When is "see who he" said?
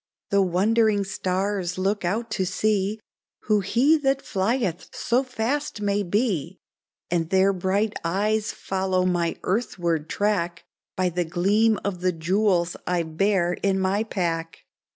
2.43-3.97